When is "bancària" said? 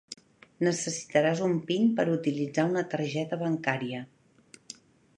3.47-4.05